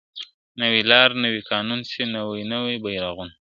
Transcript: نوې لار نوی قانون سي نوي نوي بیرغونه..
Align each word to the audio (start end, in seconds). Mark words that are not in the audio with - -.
نوې 0.61 0.81
لار 0.91 1.09
نوی 1.23 1.41
قانون 1.51 1.81
سي 1.91 2.01
نوي 2.15 2.43
نوي 2.53 2.75
بیرغونه.. 2.83 3.29